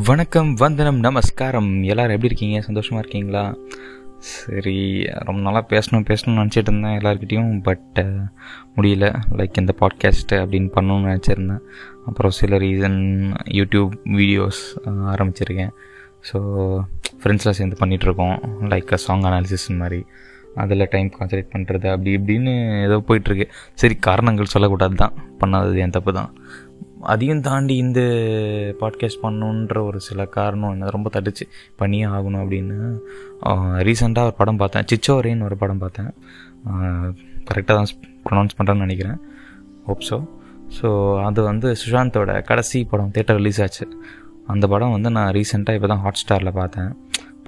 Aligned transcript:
வணக்கம் 0.00 0.54
வந்தனம் 0.54 1.00
நமஸ்காரம். 1.00 1.82
எல்லோரும் 1.82 2.14
எப்படி 2.14 2.26
இருக்கீங்க? 2.26 2.60
சந்தோஷமாக 2.60 3.06
இருக்கீங்களா? 3.06 3.54
சரி 4.18 5.02
ரொம்ப 5.02 5.40
நாளாக 5.40 5.66
பேசணும் 5.76 6.06
பேசணும்னு 6.10 6.40
நினச்சிட்டு 6.40 6.70
இருந்தேன் 6.70 6.98
எல்லாருக்கிட்டேயும் 6.98 7.60
பட் 7.62 8.00
முடியல. 8.76 9.22
லைக் 9.38 9.60
இந்த 9.60 9.74
பாட்காஸ்ட்டு 9.80 10.40
அப்படின்னு 10.42 10.70
பண்ணணும்னு 10.76 11.10
நினச்சிருந்தேன். 11.10 11.62
அப்புறம் 12.06 12.30
சில 12.30 12.58
ரீசன் 12.58 12.98
யூடியூப் 13.50 13.92
வீடியோஸ் 14.06 14.62
ஆரம்பிச்சிருக்கேன். 15.14 15.72
ஸோ 16.32 16.38
ஃப்ரெண்ட்ஸ்லாம் 17.22 17.58
சேர்ந்து 17.60 17.80
பண்ணிகிட்ருக்கோம் 17.80 18.36
லைக் 18.72 18.94
சாங் 18.94 19.22
அனாலிசிஸ் 19.22 19.70
மாதிரி. 19.76 20.04
அதில் 20.54 20.88
டைம் 20.90 21.12
கான்சன்ட்ரேட் 21.18 21.52
பண்ணுறது 21.52 21.86
அப்படி 21.90 22.16
இப்படின்னு 22.16 22.82
ஏதோ 22.82 23.02
போயிட்டுருக்கு. 23.08 23.46
சரி 23.74 23.94
காரணங்கள் 23.94 24.54
சொல்லக்கூடாது 24.54 24.94
தான் 24.94 25.14
பண்ணாதது 25.40 25.78
என் 25.78 25.90
தப்பு 25.90 26.12
தான். 26.12 26.32
அதையும் 27.10 27.40
தாண்டி 27.40 27.76
இந்த 27.76 28.00
பாட்காஸ்ட் 28.80 29.22
பண்ணணுன்ற 29.22 29.84
ஒரு 29.86 30.00
சில 30.00 30.24
காரணம் 30.36 30.70
என்ன? 30.70 30.90
ரொம்ப 30.90 31.10
தடுச்சு. 31.14 31.44
பண்ணியே 31.76 32.04
ஆகணும் 32.04 32.42
அப்படின்னு 32.44 32.76
ரீசெண்டாக 33.88 34.28
ஒரு 34.28 34.34
படம் 34.36 34.56
பார்த்தேன். 34.56 34.86
சிச்சோரேன்னு 34.92 35.44
ஒரு 35.44 35.56
படம் 35.56 35.78
பார்த்தேன். 35.78 36.10
கரெக்டாக 37.48 37.76
தான் 37.78 37.90
ப்ரொனவுன்ஸ் 38.26 38.56
பண்ணுறேன்னு 38.58 38.84
நினைக்கிறேன். 38.86 39.18
ஹோப்ஸோ 39.88 40.18
ஸோ 40.80 40.88
அது 41.24 41.42
வந்து 41.42 41.68
சுஷாந்தோட 41.80 42.42
கடைசி 42.50 42.84
படம் 42.84 43.10
தேட்டர் 43.10 43.38
ரிலீஸ் 43.40 43.62
ஆச்சு. 43.62 43.86
அந்த 44.46 44.66
படம் 44.66 44.90
வந்து 44.90 45.10
நான் 45.10 45.32
ரீசெண்டாக 45.32 45.78
இப்போ 45.78 45.88
தான் 45.92 46.02
ஹாட் 46.04 46.20
ஸ்டாரில் 46.22 46.56
பார்த்தேன். 46.60 46.92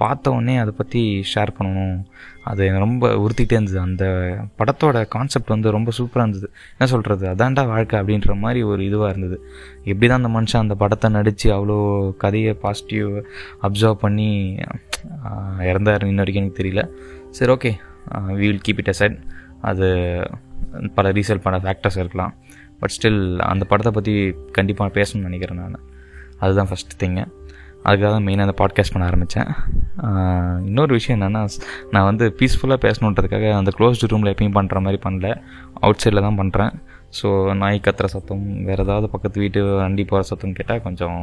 பார்த்த 0.01 0.31
உடனே 0.35 0.55
அதை 0.61 0.71
பற்றி 0.77 1.01
ஷேர் 1.31 1.51
பண்ணணும். 1.57 1.97
அது 2.49 2.63
ரொம்ப 2.83 3.09
உறுத்திட்டே 3.23 3.55
இருந்தது. 3.57 3.79
அந்த 3.87 4.05
படத்தோட 4.59 4.97
கான்செப்ட் 5.15 5.53
வந்து 5.53 5.73
ரொம்ப 5.75 5.91
சூப்பராக 5.97 6.25
இருந்தது. 6.25 6.47
என்ன 6.75 6.87
சொல்கிறது 6.93 7.25
அதான்டா 7.33 7.63
வாழ்க்கை 7.71 7.99
அப்படின்ற 8.01 8.35
மாதிரி 8.43 8.61
ஒரு 8.71 8.81
இதுவாக 8.89 9.11
இருந்தது. 9.13 9.37
எப்படி 9.91 10.07
தான் 10.11 10.19
அந்த 10.21 10.31
மனுஷன் 10.37 10.63
அந்த 10.65 10.77
படத்தை 10.83 11.09
நடித்து 11.17 11.49
அவ்வளோ 11.57 11.77
கதையை 12.23 12.53
பாசிட்டிவ் 12.65 13.11
அப்சர்வ் 13.67 14.03
பண்ணி 14.05 14.29
இறந்தார் 15.71 16.07
இன்ன 16.11 16.21
வரைக்கும் 16.23 16.43
எனக்கு 16.43 16.61
தெரியல. 16.61 16.83
சரி 17.39 17.53
okay 17.55 17.73
we 18.39 18.45
will 18.49 18.63
keep 18.67 18.81
it 18.83 18.93
aside 19.01 19.17
அது 19.71 19.87
பல 20.97 21.11
ரீசல் 21.17 21.43
பண்ண 21.43 21.57
ஃபேக்டர்ஸ் 21.65 21.99
இருக்கலாம். 22.03 22.33
பட் 22.79 22.93
ஸ்டில் 22.95 23.21
அந்த 23.51 23.63
படத்தை 23.71 23.91
பற்றி 23.97 24.13
கண்டிப்பாக 24.57 24.91
பேசணும்னு 24.97 25.27
நினைக்கிறேன் 25.29 25.61
நான். 25.63 25.83
அதுதான் 26.43 26.69
ஃபஸ்ட் 26.69 26.95
திங்கு 27.01 27.23
அதுக்காக 27.87 28.09
தான் 28.15 28.25
மெயினாக 28.27 28.47
அந்த 28.47 28.55
பாட்காஸ்ட் 28.61 28.93
பண்ண 28.93 29.07
ஆரம்பித்தேன் 29.09 29.49
இன்னொரு 30.69 30.91
விஷயம் 30.97 31.17
என்னென்னா 31.17 31.41
நான் 31.93 32.07
வந்து 32.09 32.25
பீஸ்ஃபுல்லாக 32.39 32.79
பேசணுன்றதுக்காக 32.85 33.47
அந்த 33.59 33.71
க்ளோஸ்டு 33.77 34.09
ரூமில் 34.13 34.31
எப்பயும் 34.33 34.57
பண்ணுற 34.57 34.81
மாதிரி 34.85 34.99
பண்ணல. 35.05 35.29
அவுட் 35.83 36.01
சைடில் 36.03 36.25
தான் 36.27 36.39
பண்ணுறேன் 36.41 36.73
ஸோ 37.19 37.27
நாய் 37.55 37.83
கத்துற 37.83 38.07
சத்தம் 38.15 38.45
வேறு 38.63 38.83
ஏதாவது 38.83 39.09
பக்கத்து 39.09 39.43
வீட்டு 39.43 39.63
வண்டி 39.81 40.03
போகிற 40.03 40.27
சத்தம் 40.29 40.57
கேட்டால் 40.59 40.81
கொஞ்சம் 40.81 41.17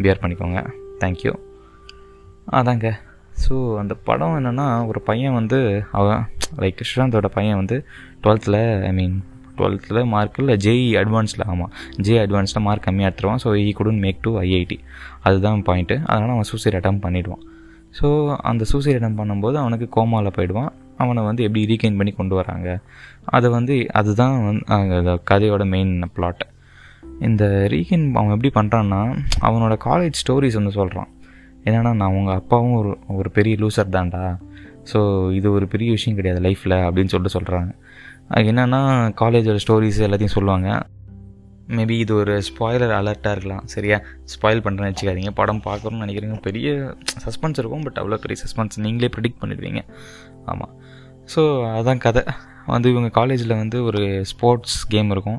பியர் 0.00 0.22
பண்ணிக்கோங்க. 0.22 0.62
தேங்க்யூ 1.02 1.34
அதாங்க. 2.58 2.88
ஸோ 3.44 3.54
அந்த 3.78 3.94
படம் 4.08 4.36
என்னென்னா 4.38 4.66
ஒரு 4.86 5.00
பையன் 5.08 5.36
வந்து 5.40 5.58
அவன் 5.98 6.22
லைக் 6.62 6.86
ஸ்ரீராந்தோட 6.88 7.28
பையன் 7.34 7.56
வந்து 7.56 7.76
டுவெல்த்தில் 8.22 8.60
ஐ 8.88 8.92
மீன் 8.92 9.16
டுவெல்த்தில் 9.58 10.00
மார்க்கில் 10.14 10.52
ஜேஇ 10.64 10.88
அட்வான்ஸில் 11.02 11.44
ஆமாம் 11.52 11.72
ஜே 12.06 12.16
அட்வான்ஸில் 12.24 12.64
மார்க் 12.66 12.86
கம்மியாக 12.88 13.10
எடுத்துருவான். 13.10 13.40
So 13.44 13.50
he 13.66 13.68
couldn't 13.78 14.02
make 14.04 14.20
to 14.26 14.32
IIT 14.46 14.78
அதுதான் 15.28 15.62
பாயிண்ட்டு 15.68 15.96
அதனால் 16.10 16.34
அவன் 16.36 16.50
சூசைட் 16.50 16.76
அட்டம் 16.80 17.00
பண்ணிவிடுவான் 17.06 17.44
ஸோ 17.98 18.06
அந்த 18.50 18.62
சூசைட் 18.70 18.96
அட்டம் 18.98 19.18
பண்ணும்போது 19.20 19.56
அவனுக்கு 19.62 19.86
கோமாவில் 19.96 20.34
போயிடுவான். 20.36 20.72
அவனை 21.02 21.20
வந்து 21.28 21.42
எப்படி 21.46 21.62
ரீகெயின் 21.70 21.98
பண்ணி 21.98 22.12
கொண்டு 22.12 22.34
வராங்க? 22.38 22.68
அதை 23.36 23.48
வந்து 23.56 23.74
அதுதான் 24.00 24.34
வந்து 24.46 25.14
கதையோட 25.30 25.64
மெயின் 25.74 25.92
பிளாட் 26.14 26.42
இந்த 27.26 27.44
ரீகெயின் 27.74 28.06
அவன் 28.18 28.34
எப்படி 28.36 28.50
பண்ணுறான்னா 28.58 29.00
அவனோட 29.48 29.74
காலேஜ் 29.86 30.20
ஸ்டோரிஸ் 30.22 30.58
வந்து 30.60 30.72
சொல்கிறான் 30.78 31.10
என்னென்னா 31.64 31.92
நான் 32.00 32.16
உங்கள் 32.18 32.38
அப்பாவும் 32.40 32.76
ஒரு 32.80 32.90
ஒரு 33.18 33.30
பெரிய 33.36 33.54
லூசர் 33.62 33.94
தான்டா. 33.96 34.22
ஸோ 34.92 34.98
இது 35.38 35.48
ஒரு 35.56 35.66
பெரிய 35.72 35.88
விஷயம் 35.96 36.18
கிடையாது 36.18 36.40
லைஃப்பில் 36.46 36.76
அப்படின்னு 36.86 37.12
சொல்லிட்டு 37.12 37.36
சொல்கிறாங்க 37.36 37.70
என்னென்னா 38.30 39.12
காலேஜோட 39.20 39.58
ஸ்டோரிஸ் 39.66 40.00
எல்லாத்தையும் 40.00 40.36
சொல்லுவாங்க. 40.36 40.86
மேபி 41.68 41.90
இது 41.90 42.14
ஒரு 42.14 42.38
ஸ்பாய்லர் 42.38 42.92
அலர்ட்டாக 42.98 43.30
இருக்கலாம். 43.30 43.66
சரியா? 43.66 44.00
ஸ்பாயில் 44.24 44.64
பண்ணுறேன்னு 44.66 44.94
வச்சுக்காதீங்க. 44.94 45.30
படம் 45.30 45.62
பார்க்குறோன்னு 45.64 46.02
நினைக்கிறீங்க. 46.04 46.40
பெரிய 46.40 46.96
சஸ்பென்ஸ் 47.24 47.58
இருக்கும் 47.58 47.82
பட் 47.82 47.96
அவ்வளோ 47.96 48.14
பெரிய 48.14 48.42
சஸ்பென்ஸ் 48.42 48.70
நீங்களே 48.76 49.10
ப்ரிடிக்ட் 49.16 49.42
பண்ணிடுவீங்க. 49.42 49.82
ஆமாம் 50.44 50.74
ஸோ 51.34 51.42
அதான் 51.78 52.04
கதை. 52.06 52.22
வந்து 52.72 52.88
இவங்க 52.92 53.08
காலேஜில் 53.18 53.52
வந்து 53.60 53.78
ஒரு 53.88 54.00
ஸ்போர்ட்ஸ் 54.30 54.74
கேம் 54.92 55.10
இருக்கும். 55.14 55.38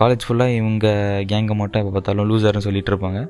காலேஜ் 0.00 0.24
ஃபுல்லாக 0.26 0.56
இவங்க 0.60 0.86
கேங்கை 1.30 1.54
மட்டும் 1.60 1.80
எப்போ 1.82 1.92
பார்த்தாலும் 1.96 2.28
லூசர்னு 2.30 2.64
சொல்லிட்டு 2.66 2.90
இருப்பாங்க. 2.92 3.20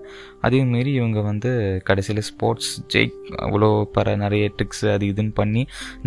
அதையும் 0.44 0.72
மாரி 0.74 0.92
இவங்க 1.00 1.20
வந்து 1.30 1.50
கடைசியில் 1.88 2.22
ஸ்போர்ட்ஸ் 2.30 2.70
ஜெயிக் 2.94 3.18
அவ்வளோ 3.46 3.68
பர 3.96 4.14
நிறைய 4.24 4.46
ட்ரிக்ஸ் 4.56 4.84
அது 4.94 5.06
இதுன்னு 5.12 5.34
பண்ணி 5.40 5.64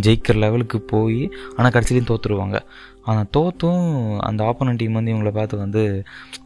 ஜெயிக்கிற 0.07 0.37
லெவலுக்கு 0.45 0.79
போய் 0.93 1.21
ஆனால் 1.57 1.75
கடைசிலையும் 1.77 2.09
தோற்றுருவாங்க 2.11 2.59
ஆனால் 3.09 3.29
தோற்றும் 3.31 3.85
அந்த 4.29 4.41
ஆப்போனன்ட் 4.49 4.81
டீம் 4.81 4.97
வந்து 4.99 5.13
இவங்களை 5.13 5.33
பார்த்து 5.37 5.63
வந்து 5.65 5.83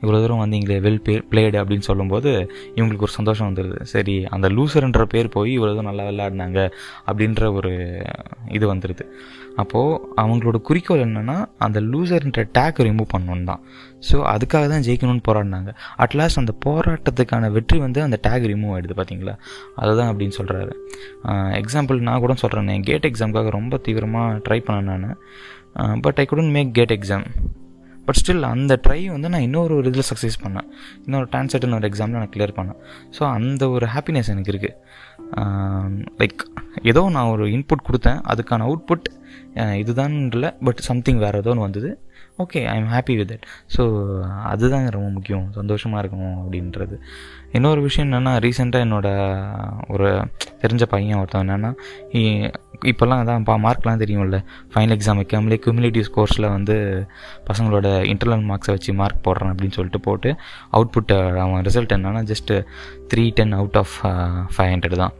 இவ்வளோ 0.03 0.19
தூரம் 0.23 0.43
வந்தீங்களே 0.43 0.79
வெல் 0.85 1.03
பே 1.07 1.15
பிளேடு 1.31 1.57
அப்படின்னு 1.61 1.87
சொல்லும்போது 1.89 2.31
இவங்களுக்கு 2.77 3.07
ஒரு 3.07 3.15
சந்தோஷம் 3.19 3.49
வந்துடுது 3.49 3.79
சரி 3.93 4.15
அந்த 4.35 4.49
லூசர்ன்ற 4.57 5.05
பேர் 5.13 5.33
போய் 5.37 5.51
இவ்வளோ 5.57 5.71
தூரம் 5.71 5.89
நல்லா 5.91 6.05
விளையாடினாங்க 6.09 6.59
அப்படின்ற 7.07 7.51
ஒரு 7.59 7.73
இது 8.57 8.65
வந்துடுது 8.73 9.05
அப்போது 9.61 9.97
அவங்களோட 10.21 10.57
குறிக்கோள் 10.67 11.03
என்னென்னா 11.05 11.35
அந்த 11.65 11.79
லூசர்ன்ற 11.89 12.41
டேக் 12.57 12.79
ரிமூவ் 12.87 13.11
பண்ணணும் 13.13 13.49
தான். 13.49 13.61
ஸோ 14.07 14.15
அதுக்காக 14.31 14.63
தான் 14.71 14.85
ஜெயிக்கணும்னு 14.87 15.23
போராடினாங்க. 15.27 15.71
அட்லாஸ்ட் 16.03 16.39
அந்த 16.41 16.53
போராட்டத்துக்கான 16.65 17.51
வெற்றி 17.57 17.77
வந்து 17.83 17.99
அந்த 18.05 18.17
டேக் 18.27 18.47
ரிமூவ் 18.51 18.73
ஆகிடுது 18.75 18.95
பார்த்தீங்களா 18.99 19.35
அதுதான் 19.81 20.09
அப்படின்னு 20.11 20.37
சொல்கிறாரு 20.39 20.73
எக்ஸாம்பிள் 21.61 22.05
நான் 22.07 22.23
கூட 22.25 22.35
சொல்கிறேன் 22.43 22.87
கேட் 22.89 23.09
எக்ஸாமுக்காக 23.11 23.51
ரொம்ப 23.59 23.77
தீவிரமாக 23.87 24.41
ட்ரை 24.47 24.59
பண்ணேன் 24.69 25.03
நான். 25.05 25.19
But 26.05 26.19
I 26.23 26.25
couldn't 26.31 26.51
make 26.55 26.71
GATE 26.79 26.95
exam 26.97 27.27
but 28.07 28.17
still 28.19 28.45
அந்த 28.51 28.73
ட்ரை 28.85 28.99
வந்து 29.13 29.27
நான் 29.33 29.45
இன்னொரு 29.47 29.73
ஒரு 29.79 29.89
இதில் 29.91 30.05
சக்ஸஸ் 30.09 30.37
பண்ணேன். 30.43 30.67
இன்னொரு 31.05 31.27
டான்செட்னு 31.33 31.77
ஒரு 31.79 31.87
எக்ஸாமில் 31.89 32.19
நான் 32.21 32.33
கிளியர் 32.35 32.55
பண்ணேன். 32.57 32.79
ஸோ 33.17 33.21
அந்த 33.37 33.69
ஒரு 33.75 33.85
ஹாப்பினஸ் 33.93 34.31
எனக்கு 34.33 34.51
இருக்குது 34.53 34.75
லைக் 36.21 36.39
um, 36.43 36.81
ஏதோ 36.91 37.01
நான் 37.15 37.31
ஒரு 37.35 37.45
இன்புட் 37.55 37.85
கொடுத்தேன். 37.89 38.19
அதுக்கான 38.31 38.65
அவுட்புட் 38.67 39.07
இதுதான் 39.81 40.15
இல்லை 40.33 40.49
பட் 40.65 40.81
சம்திங் 40.89 41.21
வேறு 41.23 41.39
ஏதோ 41.41 41.51
ஒன்று 41.53 41.65
வந்தது. 41.67 41.89
Okay 42.43 42.59
I 42.71 42.75
am 42.81 42.91
happy 42.93 43.13
with 43.17 43.31
that 43.31 43.43
so 43.75 43.83
அதுதான் 44.51 44.85
ரொம்ப 44.95 45.09
முக்கியம். 45.15 45.45
சந்தோஷமாக 45.57 46.01
இருக்கணும் 46.03 46.37
அப்படின்றது. 46.43 46.95
இன்னொரு 47.57 47.81
விஷயம் 47.87 48.07
என்னென்னா 48.07 48.31
ரீசெண்டாக 48.45 48.85
என்னோடய 48.85 49.89
ஒரு 49.93 50.07
தெரிஞ்ச 50.63 50.83
பையன் 50.93 51.19
ஒருத்தன் 51.21 51.43
என்னென்னா 51.45 51.71
இப்போல்லாம் 52.91 53.21
அதான் 53.23 53.45
பா 53.49 53.55
மார்க்லாம் 53.65 54.01
தெரியும்ல. 54.03 54.39
ஃபைனல் 54.73 54.95
எக்ஸாம் 54.97 55.21
வைக்காமலே 55.21 55.59
குமுலேட்டிவ் 55.65 56.07
கோர்ஸில் 56.15 56.53
வந்து 56.55 56.75
பசங்களோட 57.49 57.87
இன்டர்னல் 58.13 58.47
மார்க்ஸை 58.51 58.73
வச்சு 58.77 58.93
மார்க் 59.01 59.23
போடுறான் 59.27 59.53
அப்படின்னு 59.53 59.77
சொல்லிட்டு 59.77 60.01
போட்டு 60.07 60.31
அவுட்புட் 60.77 61.13
அவன் 61.43 61.65
ரிசல்ட் 61.69 61.95
என்னென்னா 61.97 62.23
just 62.33 62.57
three 63.13 63.25
ten 63.39 63.55
out 63.59 63.79
of 63.83 63.95
five 64.55 64.71
hundred 64.73 65.01
தான். 65.03 65.15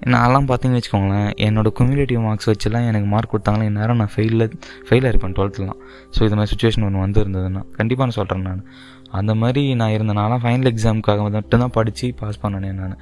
நான்லாம் 0.00 0.46
பார்த்தீங்கன்னு 0.48 0.80
வச்சுக்கோங்களேன் 0.80 1.30
என்னோடய 1.36 1.72
குமுலேட்டிவ் 1.78 2.20
மார்க்ஸ் 2.20 2.50
வச்சுலாம் 2.50 2.86
எனக்கு 2.86 3.08
மார்க் 3.08 3.32
கொடுத்தாங்களே 3.34 3.70
நேரம் 3.70 3.96
நான் 3.96 4.12
ஃபெயிலில் 4.16 4.52
ஃபெயிலாக 4.88 5.06
இருப்பேன் 5.06 5.32
டுவெல்த்துலாம் 5.32 5.80
ஸோ 6.18 6.24
இது 6.24 6.36
மாதிரி 6.36 6.50
சுச்சுவேஷன் 6.54 6.84
ஒன்று 6.84 7.04
வந்துருந்ததுன்னா 7.06 7.62
கண்டிப்பாக 7.72 8.10
நான் 8.10 8.18
சொல்கிறேன் 8.18 8.42
நான். 8.42 8.64
அந்த 9.10 9.34
மாதிரி 9.34 9.74
நான் 9.74 9.90
இருந்த 9.90 10.12
நான்லாம் 10.12 10.44
ஃபைனல் 10.44 10.70
எக்ஸாமுக்காக 10.72 11.30
மட்டும்தான் 11.30 11.70
படித்து 11.70 12.14
பாஸ் 12.14 12.46
பண்ணனே 12.46 12.72
நான். 12.72 12.98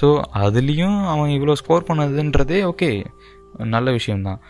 ஸோ 0.00 0.22
அதுலேயும் 0.34 1.04
அவன் 1.06 1.30
இவ்வளோ 1.30 1.52
ஸ்கோர் 1.52 1.88
பண்ணதுன்றதே 1.88 2.72
ஓகே 2.72 3.04
நல்ல 3.58 3.90
விஷயம்தான். 3.90 4.40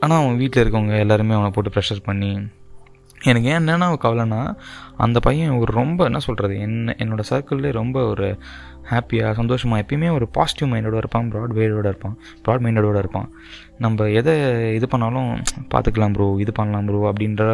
ஆனால் 0.00 0.24
அவன் 0.24 0.36
வீட்டில் 0.36 0.62
இருக்கவங்க 0.64 0.98
எல்லாருமே 0.98 1.34
அவனை 1.34 1.50
போட்டு 1.50 1.70
ப்ரெஷர் 1.70 2.00
பண்ணி 2.02 2.30
எனக்கு 3.24 3.48
ஏன் 3.48 3.64
என்னென்னா 3.64 3.88
கவலைன்னா 4.04 4.40
அந்த 4.96 5.18
பையன் 5.20 5.50
ஒரு 5.50 5.72
ரொம்ப 5.72 6.04
என்ன 6.04 6.18
சொல்கிறது 6.18 6.54
என்ன 6.58 6.94
என்னோடய 6.98 7.28
சர்க்கிள்லேயே 7.30 7.72
ரொம்ப 7.72 8.06
ஒரு 8.06 8.26
ஹாப்பியாக 8.90 9.32
சந்தோஷமாக 9.32 9.82
எப்பயுமே 9.82 10.08
ஒரு 10.10 10.26
பாசிட்டிவ் 10.28 10.68
மைண்டோட 10.72 10.96
இருப்பான் 10.96 11.32
ப்ராட் 11.32 11.54
மைண்டோட 11.58 11.88
இருப்பான் 11.92 12.16
ப்ராட் 12.44 12.64
மைண்டோட 12.64 12.98
இருப்பான். 12.98 13.28
நம்ம 13.82 14.06
எதை 14.18 14.32
இது 14.76 14.86
பண்ணாலும் 14.92 15.28
பார்த்துக்கலாம் 15.72 16.14
ப்ரோ 16.16 16.26
இது 16.42 16.52
பண்ணலாம் 16.58 16.86
ப்ரோ 16.88 17.00
அப்படின்ற 17.10 17.44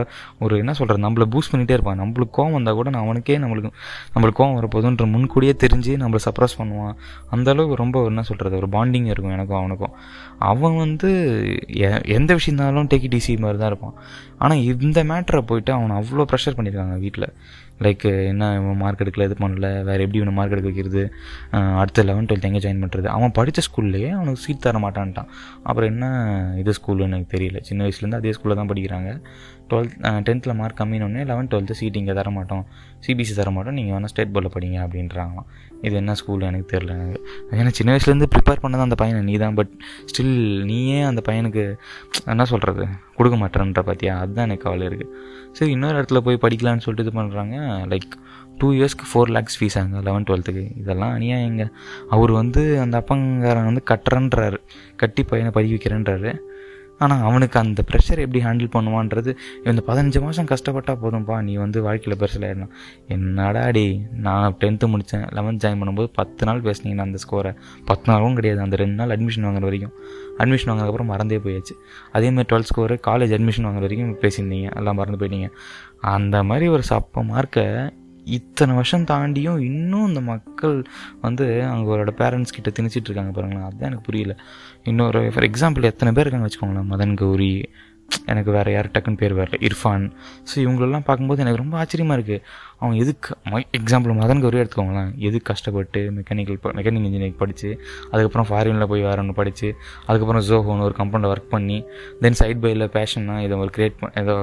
ஒரு 0.44 0.54
என்ன 0.62 0.72
சொல்கிறது 0.78 1.04
நம்மளை 1.06 1.26
பூஸ்ட் 1.34 1.52
பண்ணிகிட்டே 1.52 1.76
இருப்பான். 1.76 2.00
நம்மளுக்கு 2.02 2.34
கோவம் 2.38 2.56
வந்தால் 2.56 2.78
கூட 2.80 2.90
நான் 2.94 3.04
அவனுக்கே 3.06 3.36
நம்மளுக்கு 3.44 3.70
நம்மளுக்கு 4.14 4.40
கோவம் 4.40 4.56
வரப்போதுன்ற 4.58 5.06
முன்கூடியே 5.14 5.54
தெரிஞ்சு 5.64 5.94
நம்மளை 6.02 6.20
சப்ரஸ் 6.26 6.58
பண்ணுவான். 6.60 6.94
அந்தளவுக்கு 7.34 7.80
ரொம்ப 7.82 8.04
என்ன 8.10 8.24
சொல்கிறது 8.30 8.60
ஒரு 8.62 8.70
பாண்டிங் 8.76 9.08
இருக்கும் 9.12 9.34
எனக்கும் 9.36 9.60
அவனுக்கும். 9.60 9.94
அவன் 10.50 10.76
வந்து 10.84 11.10
எந்த 12.18 12.30
விஷயம் 12.38 12.56
இருந்தாலும் 12.56 12.90
டேக்கி 12.92 13.10
டிசி 13.16 13.38
மாதிரி 13.44 13.60
தான் 13.62 13.72
இருப்பான். 13.72 13.96
ஆனால் 14.44 14.62
இந்த 14.86 15.00
மேட்டரை 15.12 15.42
போயிட்டு 15.50 15.72
அவனை 15.78 15.96
அவ்வளோ 16.02 16.26
ப்ரெஷர் 16.32 16.58
பண்ணியிருக்காங்க 16.58 16.98
வீட்டில் 17.06 17.28
லைக் 17.84 18.04
என்ன 18.30 18.48
இவன் 18.58 18.80
மார்க் 18.82 19.02
எடுக்கல 19.04 19.26
இது 19.28 19.36
பண்ணல 19.42 19.68
வேறு 19.88 20.04
எப்படி 20.04 20.20
இவனை 20.20 20.34
மார்க் 20.38 20.54
எடுக்க 20.56 20.70
வைக்கிறது? 20.70 21.02
அடுத்த 21.82 22.04
லெவன் 22.08 22.28
டுவெல்த் 22.30 22.48
எங்கே 22.48 22.62
ஜாயின் 22.64 22.82
பண்ணுறது 22.84 23.08
அவன் 23.16 23.36
படித்த 23.38 23.62
ஸ்கூல்லேயே 23.68 24.10
அவனுக்கு 24.18 24.42
சீட் 24.44 24.64
தர 24.66 24.78
மாட்டான்ட்டான் 24.86 25.30
அப்புறம் 25.68 25.90
என்ன 25.92 26.04
இது 26.62 26.74
ஸ்கூலுன்னு 26.80 27.16
எனக்கு 27.16 27.34
தெரியல. 27.36 27.60
சின்ன 27.70 27.86
வயசுலேருந்து 27.86 28.20
அதே 28.22 28.34
ஸ்கூலில் 28.38 28.60
தான் 28.62 28.72
படிக்கிறாங்க. 28.72 29.12
டுவெல்த் 29.70 29.94
டென்த்தில் 30.26 30.56
மார்க் 30.60 30.80
கம்மினோடனே 30.80 31.22
லெவன்த் 31.30 31.50
டுவெல்த்து 31.52 31.78
சீட் 31.80 31.98
இங்கே 32.00 32.14
தர 32.18 32.30
மாட்டோம் 32.36 32.64
சிபிசி 33.06 33.34
தர 33.40 33.50
மாட்டோம் 33.56 33.76
நீங்கள் 33.78 33.94
வேணால் 33.96 34.12
ஸ்டேட் 34.12 34.32
போர்டில் 34.34 34.54
படிங்க 34.56 34.78
அப்படின்றாங்களாம். 34.84 35.48
இது 35.86 35.94
என்ன 36.00 36.14
ஸ்கூல் 36.20 36.46
எனக்கு 36.50 36.68
தெரில 36.72 36.94
எனக்கு. 36.96 37.20
ஏன்னா 37.60 37.72
சின்ன 37.78 37.90
வயசுலேருந்து 37.94 38.30
ப்ரிப்பேர் 38.34 38.62
பண்ணது 38.64 38.86
அந்த 38.86 38.98
பையனை 39.02 39.20
நீ 39.28 39.36
தான் 39.44 39.56
பட் 39.60 39.72
ஸ்டில் 40.10 40.34
நீயே 40.70 40.98
அந்த 41.10 41.22
பையனுக்கு 41.28 41.64
என்ன 42.34 42.44
சொல்கிறது 42.52 42.84
கொடுக்க 43.18 43.36
மாட்டேன்ற 43.42 43.82
பார்த்தியா 43.88 44.12
அதுதான் 44.22 44.46
எனக்கு 44.48 44.66
கவலை 44.66 44.84
இருக்குது 44.90 45.14
சரி 45.58 45.70
இன்னொரு 45.76 45.96
இடத்துல 46.00 46.18
போய் 46.26 46.42
படிக்கலான்னு 46.42 46.84
சொல்லிட்டு 46.84 47.06
இது 47.06 47.18
பண்ணுறாங்க 47.20 47.56
லைக் 47.92 48.12
டூ 48.58 48.68
இயர்ஸ்க்கு 48.78 49.06
ஃபோர் 49.10 49.30
லேக்ஸ் 49.36 49.56
ஃபீஸ் 49.58 49.76
ஆகுங்க 49.80 50.00
லெவன் 50.08 50.26
டுவெல்த்துக்கு 50.28 50.64
இதெல்லாம் 50.80 51.12
அநியாயங்க. 51.18 51.64
அவர் 52.14 52.32
வந்து 52.40 52.62
அந்த 52.80 52.94
அப்பங்காரன் 53.00 53.68
வந்து 53.68 53.82
கட்டுறன்றாரு. 53.90 54.58
கட்டி 55.02 55.22
பையனை 55.30 55.52
படிக்க 55.56 55.74
வைக்கிறேன்றாரு. 55.76 56.32
ஆனால் 57.00 57.22
அவனுக்கு 57.22 57.58
அந்த 57.60 57.80
ப்ரெஷர் 57.90 58.22
எப்படி 58.24 58.40
ஹேண்டில் 58.44 58.70
பண்ணுவான்றது 58.76 59.30
இந்த 59.64 59.82
பதினஞ்சு 59.86 60.20
மாதம் 60.20 60.50
கஷ்டப்பட்டால் 60.52 61.00
போதும்ப்பா 61.02 61.36
நீ 61.42 61.54
வந்து 61.54 61.78
வாழ்க்கையில் 61.82 62.20
பெருசில் 62.22 62.46
ஆயிடலாம் 62.48 62.72
என்னடா 63.08 63.62
அடி 63.62 63.84
நான் 64.26 64.56
டென்த்து 64.60 64.88
முடித்தேன் 64.92 65.26
லெவன்த் 65.36 65.62
ஜாயின் 65.64 65.80
பண்ணும்போது 65.82 66.10
பத்து 66.12 66.46
நாள் 66.46 66.60
பேசுனீங்கன்னா 66.60 67.06
அந்த 67.08 67.18
ஸ்கோரை 67.24 67.52
பத்து 67.84 68.12
நாளும் 68.12 68.34
கிடையாது 68.34 68.60
அந்த 68.60 68.76
ரெண்டு 68.76 68.98
நாள் 69.00 69.14
அட்மிஷன் 69.16 69.46
வாங்குற 69.48 69.66
வரைக்கும். 69.68 69.94
அட்மிஷன் 70.38 70.70
வாங்கினதுக்கப்புறம் 70.72 71.12
மறந்தே 71.12 71.38
போயாச்சு. 71.46 71.74
அதேமாதிரி 72.12 72.48
டுவெல்த் 72.50 72.70
ஸ்கோரு 72.72 72.96
காலேஜ் 73.06 73.34
அட்மிஷன் 73.38 73.66
வாங்குற 73.68 73.86
வரைக்கும் 73.86 74.14
பேசியிருந்தீங்க 74.24 74.68
எல்லாம் 74.76 74.98
மறந்து 75.00 75.20
போயிட்டீங்க. 75.20 75.50
அந்த 76.16 76.36
மாதிரி 76.42 76.68
ஒரு 76.68 76.82
சப்ப 76.90 77.24
மார்க்கை 77.32 77.66
இத்தனை 78.38 78.74
வருஷம் 78.74 79.06
தாண்டியும் 79.10 79.60
இன்னும் 79.70 80.08
இந்த 80.08 80.22
மக்கள் 80.30 80.76
வந்து 81.20 81.46
அவங்களோட 81.70 82.12
பேரண்ட்ஸ் 82.22 82.56
கிட்ட 82.56 82.70
திணிச்சிட்டு 82.78 83.08
இருக்காங்க 83.10 83.32
பாருங்களேன். 83.32 83.68
அதுதான் 83.68 83.88
எனக்கு 83.90 84.08
புரியல. 84.08 84.34
இன்னொரு 84.84 85.22
ஃபார் 85.34 85.48
எக்ஸாம்பிள் 85.50 85.90
எத்தனை 85.92 86.12
பேர் 86.18 86.26
இருக்காங்க 86.26 86.48
வச்சுக்கோங்களேன். 86.48 86.90
மதன் 86.94 87.16
கௌரி 87.22 87.52
எனக்கு 88.26 88.50
வேறு 88.52 88.70
யார் 88.72 88.88
டக்குன்னு 88.94 89.20
பேர் 89.22 89.34
வரல 89.34 89.56
இர்ஃபான். 89.66 90.04
ஸோ 90.48 90.54
இவங்களெல்லாம் 90.64 91.06
பார்க்கும்போது 91.08 91.42
எனக்கு 91.42 91.62
ரொம்ப 91.62 91.76
ஆச்சரியமாக 91.78 92.16
இருக்குது 92.18 92.44
அவன் 92.80 92.96
எதுக்கு 93.02 93.30
எக்ஸாம்பிள் 93.78 94.12
மதன் 94.20 94.40
கௌரி 94.44 94.58
எடுத்துக்கோங்களேன். 94.62 95.10
எதுக்கு 95.28 95.46
கஷ்டப்பட்டு 95.50 96.00
மெக்கானிக்கல் 96.16 96.58
மெக்கானிக் 96.78 97.06
இன்ஜினியரிங் 97.08 97.38
படித்து 97.42 97.70
அதுக்கப்புறம் 98.10 98.48
ஃபாரினில் 98.50 98.88
போய் 98.92 99.02
வேறு 99.08 99.20
ஒன்று 99.22 99.34
படித்து 99.40 99.68
அதுக்கப்புறம் 100.06 100.44
ஜோஹோன்னு 100.48 100.86
ஒரு 100.88 100.94
கம்பெனியில் 101.00 101.32
ஒர்க் 101.32 101.50
பண்ணி 101.54 101.78
தென் 102.20 102.38
சைட் 102.40 102.60
பையில் 102.64 102.86
பேஷனாக 102.96 103.44
இதை 103.46 103.58
ஒரு 103.58 103.70
கிரியேட் 103.76 103.98
பண்ண 104.00 104.22
ஏதோ 104.22 104.36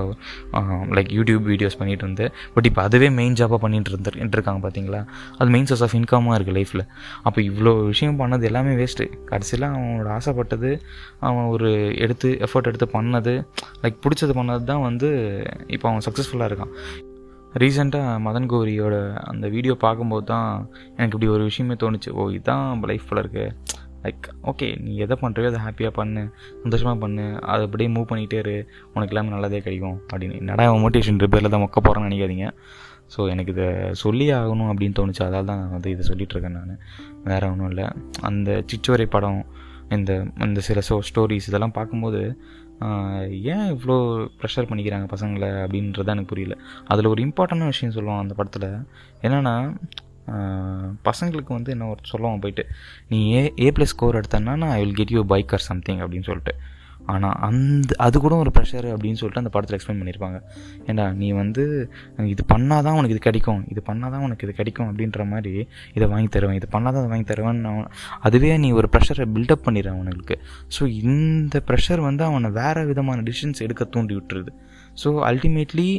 லைக் 0.98 1.12
யூடியூப் 1.18 1.44
வீடியோஸ் 1.52 1.78
பண்ணிகிட்டு 1.82 2.06
இருந்து 2.08 2.28
பட் 2.54 2.66
இப்போ 2.66 2.84
அதுவே 2.84 3.10
மெயின் 3.10 3.34
ஜாபாக 3.34 3.60
பண்ணிகிட்டு 3.66 3.92
இருந்து 3.94 4.36
இருக்காங்க 4.38 4.62
பார்த்தீங்களா 4.68 5.02
அது 5.38 5.50
மெயின் 5.50 5.66
சோர்ஸ் 5.66 5.84
ஆஃப் 5.88 5.96
இன்கமாக 5.96 6.38
இருக்குது 6.40 6.58
லைஃப்பில் 6.60 6.86
அப்போ 7.24 7.42
இவ்வளோ 7.42 7.86
விஷயம் 7.86 8.20
பண்ணது 8.22 8.44
எல்லாமே 8.44 8.74
வேஸ்ட்டு 8.84 9.08
கடைசியில் 9.26 9.68
அவனோட 9.72 10.10
ஆசைப்பட்டது 10.20 10.72
அவன் 11.20 11.46
ஒரு 11.46 11.70
எடுத்து 11.96 12.38
எஃபர்ட் 12.48 12.72
எடுத்து 12.72 12.90
பண்ணது 12.94 13.36
லைக் 13.84 14.02
பிடிச்சது 14.06 14.36
பண்ணது 14.40 14.64
தான் 14.64 14.82
வந்து 14.82 15.10
இப்போ 15.68 15.90
அவன் 15.90 16.06
சக்ஸஸ்ஃபுல்லாக 16.08 16.50
இருக்கான். 16.52 16.74
ரீசெண்டாக 17.54 18.20
மதன் 18.26 18.50
கோரியோட 18.52 19.14
அந்த 19.14 19.48
வீடியோ 19.48 19.74
பார்க்கும்போது 19.74 20.26
தான் 20.26 20.70
எனக்கு 20.96 21.16
இப்படி 21.18 21.28
ஒரு 21.28 21.44
விஷயமே 21.44 21.74
தோணுச்சு. 21.74 22.10
ஓ 22.10 22.30
இதுதான் 22.30 22.84
லைஃப்பில் 22.84 23.18
இருக்கு. 23.18 23.54
லைக் 24.04 24.26
ஓகே 24.44 24.80
நீ 24.82 24.96
எதை 24.96 25.18
பண்ணுறியோ 25.22 25.46
அதை 25.46 25.62
ஹாப்பியாக 25.66 25.90
பண்ணு 25.90 26.30
சந்தோஷமாக 26.64 27.00
பண்ணு 27.00 27.42
அதை 27.42 27.66
அப்படியே 27.66 27.90
மூவ் 27.90 28.10
பண்ணிகிட்டே 28.10 28.34
இரு. 28.34 28.68
உனக்கு 28.94 29.14
எல்லாமே 29.14 29.30
நல்லதே 29.30 29.60
கிடைக்கும். 29.60 30.02
அப்படின்னு. 30.14 30.36
என்னடா 30.36 30.74
மோட்டிவேஷன் 30.74 31.28
பேரில் 31.28 31.50
தான் 31.50 31.64
மொக்க 31.66 31.82
போகிறேன்னு 31.88 32.10
நினைக்காதீங்க. 32.10 32.50
ஸோ 33.16 33.30
எனக்கு 33.30 33.52
இதை 33.52 33.68
சொல்லி 33.92 34.32
ஆகணும் 34.32 34.70
அப்படின்னு 34.72 34.98
தோணுச்சு. 35.00 35.24
அதால் 35.28 35.46
தான் 35.46 35.60
நான் 35.60 35.70
வந்து 35.70 35.90
இதை 35.90 36.06
சொல்லிகிட்ருக்கேன் 36.08 36.58
நான். 36.60 36.80
வேறு 37.24 37.50
ஒன்றும் 37.52 37.70
இல்லை. 37.70 37.88
அந்த 38.22 38.64
சிச்சுவரை 38.72 39.06
படம் 39.06 39.46
இந்த 39.96 40.12
இந்த 40.46 40.60
சில 40.68 40.80
ஷோ 40.90 40.96
ஸ்டோரிஸ் 41.10 41.48
இதெல்லாம் 41.50 41.76
பார்க்கும்போது 41.78 42.22
ஏன் 43.54 43.68
இவ்வளோ 43.74 43.96
ப்ரெஷர் 44.40 44.68
பண்ணிக்கிறாங்க 44.70 45.06
பசங்களை 45.14 45.50
அப்படின்றது 45.64 46.12
எனக்கு 46.14 46.32
புரியல. 46.34 46.56
அதில் 46.92 47.12
ஒரு 47.14 47.22
இம்பார்ட்டண்டான 47.28 47.72
விஷயம் 47.74 47.96
சொல்லுவான் 47.96 48.24
அந்த 48.24 48.34
படத்தில். 48.40 48.70
என்னென்னா 49.26 49.56
பசங்களுக்கு 51.08 51.52
வந்து 51.58 51.72
என்ன 51.76 51.88
ஒரு 51.94 52.02
சொல்லுவான் 52.12 52.42
போயிட்டு 52.44 52.64
நீ 53.10 53.20
ஏ 53.34 53.42
ஏ 53.66 53.68
ப்ளஸ் 53.76 53.94
ஸ்கோர் 53.94 54.20
எடுத்தேன்னா 54.20 54.56
நான் 54.62 54.74
I 54.78 54.80
will 54.84 54.98
get 55.00 55.14
you 55.16 55.22
bike 55.34 55.54
or 55.58 55.68
something 55.70 56.02
அப்படின்னு 56.06 56.30
சொல்லிட்டு. 56.30 56.54
ஆனால் 57.14 57.36
அந்த 57.48 57.96
அது 58.06 58.16
கூட 58.26 58.36
ஒரு 58.44 58.52
ப்ரெஷர் 58.58 58.88
அப்படின்னு 58.94 59.20
சொல்லிட்டு 59.22 59.42
அந்த 59.44 59.52
படத்தில் 59.56 59.78
எக்ஸ்பிளைன் 59.78 60.00
பண்ணியிருப்பாங்க 60.02 60.38
ஏண்டா 60.90 61.06
நீ 61.22 61.28
வந்து 61.42 61.64
இது 62.34 62.44
பண்ணால் 62.54 62.84
தான் 62.88 62.98
உனக்கு 63.00 63.16
இது 63.16 63.24
கிடைக்கும். 63.28 63.62
இது 63.74 63.82
பண்ணால் 63.90 64.14
தான் 64.16 64.24
உனக்கு 64.28 64.46
இது 64.48 64.54
கிடைக்கும் 64.60 64.88
அப்படின்ற 64.90 65.26
மாதிரி 65.34 65.54
இதை 65.98 66.08
வாங்கி 66.14 66.32
தருவேன். 66.36 66.58
இது 66.62 66.70
பண்ணால் 66.76 66.94
தான் 66.96 67.04
அதை 67.04 67.12
வாங்கி 67.14 67.28
தருவேன் 67.34 67.62
அதுவே 68.30 68.52
நீ 68.66 68.72
ஒரு 68.80 68.90
ப்ரெஷரை 68.96 69.28
பில்டப் 69.36 69.66
பண்ணிடுறேன் 69.68 69.98
அவனுக்கு. 70.00 70.38
ஸோ 70.78 70.84
இந்த 71.04 71.62
ப்ரெஷர் 71.70 72.04
வந்து 72.10 72.26
அவனை 72.30 72.52
வேறு 72.62 72.84
விதமான 72.92 73.24
டிசிஷன்ஸ் 73.30 73.64
எடுக்க 73.68 73.86
தூண்டி 73.96 74.16
விட்டுருது. 74.20 74.54
ஸோ 75.02 75.10
அல்டிமேட்லி 75.30 75.90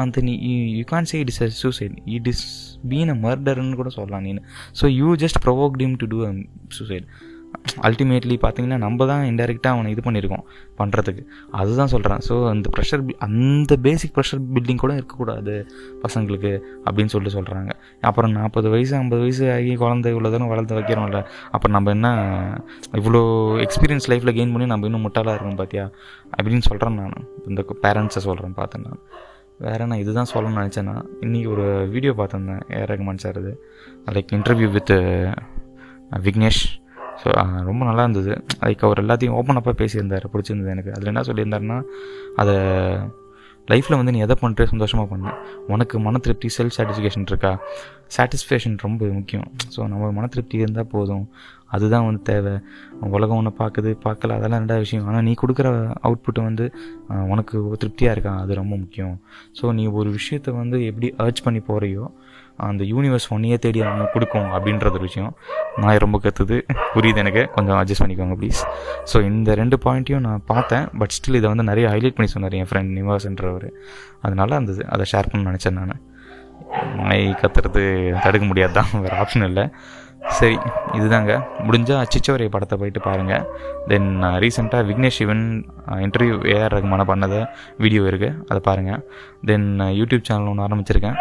அந்த 0.00 0.22
நீ 0.26 0.32
you 0.78 0.84
can 0.92 1.08
say 1.10 1.18
it 1.22 1.30
is 1.32 1.42
a 1.46 1.50
suicide 1.62 1.94
it 2.16 2.28
is 2.32 2.44
been 2.90 3.12
a 3.14 3.16
மர்டர்னு 3.26 3.76
கூட 3.80 3.90
சொல்லலாம் 3.98 4.24
நீ 4.26 4.32
so 4.80 4.86
you 5.00 5.10
just 5.22 5.40
provoke 5.46 5.76
them 5.82 5.94
to 6.02 6.08
do 6.14 6.18
a 6.30 6.32
suicide 6.78 7.06
ultimately 7.82 8.36
பார்த்தீங்கன்னா 8.42 8.76
நம்ம 8.76 9.06
தான் 9.06 9.22
இன்டெரக்டாக 9.24 9.74
அவனை 9.74 9.90
இது 9.92 10.02
பண்ணியிருக்கோம் 10.04 10.44
பண்ணுறதுக்கு 10.78 11.22
அதுதான் 11.50 11.86
சொல்கிறேன் 11.86 12.18
ஸோ 12.28 12.48
அந்த 12.48 12.70
ப்ரெஷர் 12.76 13.02
அந்த 13.18 13.76
பேசிக் 13.76 14.14
ப்ரெஷர் 14.16 14.42
பில்டிங் 14.54 14.76
கூட 14.76 14.92
இருக்கக்கூடாது 14.94 15.54
பசங்களுக்கு 16.02 16.52
அப்படின்னு 16.84 17.12
சொல்லிட்டு 17.14 17.38
சொல்கிறாங்க 17.38 17.70
அப்புறம் 18.00 18.32
நாற்பது 18.32 18.70
வயசு 18.70 18.96
ஐம்பது 18.96 19.20
வயசு 19.20 19.52
ஆகி 19.52 19.74
குழந்தை 19.74 20.14
இவ்வளோ 20.14 20.30
தூரம் 20.30 20.48
வளர்த்து 20.48 20.78
வைக்கிறோம்ல 20.80 21.20
அப்புறம் 21.50 21.76
நம்ம 21.76 21.90
என்ன 21.90 22.08
இவ்வளோ 23.00 23.22
எக்ஸ்பீரியன்ஸ் 23.66 24.08
லைஃப்பில் 24.12 24.36
கெயின் 24.38 24.54
பண்ணி 24.54 24.66
நம்ம 24.66 24.86
இன்னும் 24.86 25.06
முட்டாளாக 25.08 25.36
இருக்கணும் 25.36 25.60
பார்த்தியா 25.62 25.86
அப்படின்னு 26.36 26.66
சொல்கிறேன் 26.68 26.94
நான். 26.94 27.16
இந்த 27.46 27.64
பேரண்ட்ஸை 27.82 28.22
சொல்கிறேன் 28.28 28.54
பார்த்தேன் 28.54 28.82
நான். 28.82 29.02
வேறு 29.58 29.86
நான் 29.86 29.98
இதுதான் 29.98 30.30
சொல்லணும்னு 30.34 30.62
நினச்சேன்னா 30.62 30.94
இன்றைக்கி 31.20 31.48
ஒரு 31.48 31.88
வீடியோ 31.90 32.12
பார்த்துருந்தேன் 32.12 32.62
ஏ 32.76 32.84
ரகுமான் 32.84 33.24
சார் 33.24 33.38
இது. 33.38 33.52
Like 34.10 34.32
interview 34.32 34.70
with 34.70 34.94
Vignesh. 36.26 36.62
So 37.22 37.30
ரொம்ப 37.70 37.82
நல்லா 37.88 38.04
இருந்தது. 38.06 38.34
லைக் 38.64 38.84
அவர் 38.88 39.02
எல்லாத்தையும் 39.04 39.36
ஓப்பன் 39.40 39.60
அப்பாக 39.60 39.76
பேசியிருந்தார். 39.82 40.30
பிடிச்சிருந்தது 40.34 40.74
எனக்கு. 40.76 40.92
அதில் 40.96 41.12
என்ன 41.14 41.24
சொல்லியிருந்தாருன்னா 41.30 41.80
அதை 42.42 42.54
லைஃப்பில் 43.70 43.98
வந்து 43.98 44.12
நீ 44.14 44.20
எதை 44.24 44.34
பண்ணுறே 44.40 44.64
சந்தோஷமாக 44.70 45.06
பண்ணு. 45.10 45.32
உனக்கு 45.72 45.96
மன 46.06 46.18
திருப்தி 46.24 46.48
செல்ஃப் 46.56 46.74
சாட்டிஸ்ஃபேக்ஷன் 46.76 47.26
இருக்கா? 47.30 47.52
சாட்டிஸ்ஃபேக்ஷன் 48.16 48.74
ரொம்ப 48.84 49.10
முக்கியம். 49.18 49.46
ஸோ 49.74 49.80
நம்ம 49.92 50.10
மன 50.16 50.28
திருப்தி 50.34 50.56
இருந்தால் 50.64 50.88
போதும். 50.94 51.22
அதுதான் 51.76 52.06
வந்து 52.06 52.22
தேவை. 52.30 52.54
உலகம் 53.16 53.38
ஒன்று 53.40 53.52
பார்க்குது 53.60 53.90
பார்க்கல 54.06 54.36
அதெல்லாம் 54.38 54.60
ரெண்டாவது 54.62 54.84
விஷயம். 54.86 55.06
ஆனால் 55.10 55.24
நீ 55.28 55.34
கொடுக்குற 55.42 55.68
அவுட்புட்டு 56.06 56.42
வந்து 56.48 56.64
உனக்கு 57.34 57.56
திருப்தியாக 57.82 58.16
இருக்கா? 58.16 58.34
அது 58.44 58.60
ரொம்ப 58.62 58.74
முக்கியம். 58.82 59.14
ஸோ 59.60 59.72
நீ 59.78 59.84
ஒரு 60.00 60.10
விஷயத்தை 60.18 60.52
வந்து 60.62 60.78
எப்படி 60.90 61.10
அர்ச் 61.26 61.44
பண்ணி 61.46 61.62
போகிறையோ 61.70 62.06
அந்த 62.68 62.82
யூனிவர்ஸ் 62.92 63.26
ஒன்னையே 63.34 63.56
தேடி 63.64 63.80
அவங்க 63.82 64.04
கொடுக்கும் 64.14 64.48
அப்படின்றது 64.56 64.96
ஒரு 64.98 65.06
விஷயம். 65.08 65.32
நான் 65.82 66.02
ரொம்ப 66.04 66.20
கற்றுது 66.24 66.56
புரியுது 66.94 67.20
எனக்கு. 67.24 67.42
கொஞ்சம் 67.56 67.78
அட்ஜஸ்ட் 67.80 68.02
பண்ணிக்கோங்க 68.04 68.36
ப்ளீஸ் 68.40 68.60
ஸோ 69.12 69.22
இந்த 69.30 69.54
ரெண்டு 69.60 69.78
பாயிண்ட்டையும் 69.84 70.24
நான் 70.28 70.44
பார்த்தேன். 70.52 70.86
பட் 71.00 71.14
ஸ்டில் 71.16 71.38
இதை 71.40 71.50
வந்து 71.52 71.66
நிறைய 71.70 71.88
ஹைலைட் 71.94 72.16
பண்ணி 72.18 72.32
சொன்னார் 72.34 72.56
என் 72.60 72.70
ஃப்ரெண்ட் 72.70 72.92
நிவாஸ்ன்றவர் 72.98 73.68
அதனால் 74.26 74.58
அந்த 74.60 74.72
அதை 74.96 75.06
ஷேர் 75.12 75.30
பண்ண 75.32 75.50
நினச்சேன் 75.50 75.78
நான். 75.80 76.02
நாய் 76.98 77.24
கத்துறது 77.40 77.82
தடுக்க 78.24 78.44
முடியாது 78.50 78.72
தான் 78.78 78.90
வேறு 79.04 79.16
ஆப்ஷன் 79.22 79.48
இல்லை. 79.48 79.64
சரி 80.38 80.56
இதுதாங்க. 80.98 81.32
முடிஞ்சால் 81.66 82.00
அச்சிச்சோரை 82.02 82.46
படத்தை 82.54 82.76
போயிட்டு 82.80 83.00
பாருங்கள் 83.06 83.44
தென் 83.90 84.08
ரீசெண்டாக 84.42 84.86
விக்னேஷ் 84.88 85.18
சிவன் 85.20 85.44
இன்டர்வியூ 86.06 86.36
ஏஆர் 86.54 86.74
ரகுமான 86.76 87.04
பண்ணதை 87.10 87.40
வீடியோ 87.84 88.02
இருக்குது 88.10 88.38
அதை 88.50 88.60
பாருங்கள் 88.68 89.02
தென் 89.50 89.68
யூடியூப் 90.00 90.26
சேனல் 90.28 90.50
ஒன்று 90.52 90.66
ஆரம்பிச்சிருக்கேன். 90.66 91.18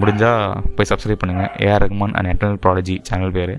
முடிஞ்சால் 0.00 0.42
போய் 0.76 0.90
சப்ஸ்கிரைப் 0.90 1.22
பண்ணுங்கள் 1.22 1.50
ஏஆர் 1.66 1.82
ரகுமான் 1.84 2.14
அண்ட் 2.18 2.30
எட்டர்னல் 2.32 2.62
ப்ராலஜி 2.66 2.96
சேனல் 3.10 3.34
பேர். 3.38 3.54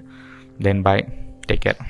தென் 0.67 0.83
பாய் 0.87 1.03
டேக் 1.49 1.63
கேர் 1.65 1.81